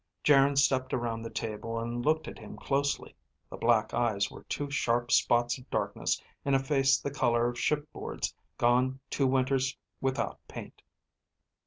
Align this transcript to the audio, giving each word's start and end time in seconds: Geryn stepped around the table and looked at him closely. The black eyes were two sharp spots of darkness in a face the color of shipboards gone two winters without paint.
Geryn 0.23 0.55
stepped 0.55 0.95
around 0.95 1.21
the 1.21 1.29
table 1.29 1.77
and 1.77 2.03
looked 2.03 2.27
at 2.27 2.39
him 2.39 2.57
closely. 2.57 3.13
The 3.51 3.57
black 3.57 3.93
eyes 3.93 4.31
were 4.31 4.41
two 4.45 4.71
sharp 4.71 5.11
spots 5.11 5.59
of 5.59 5.69
darkness 5.69 6.19
in 6.43 6.55
a 6.55 6.59
face 6.59 6.97
the 6.97 7.11
color 7.11 7.47
of 7.47 7.59
shipboards 7.59 8.33
gone 8.57 8.99
two 9.11 9.27
winters 9.27 9.77
without 9.99 10.39
paint. 10.47 10.81